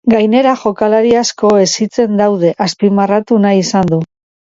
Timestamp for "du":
3.97-4.05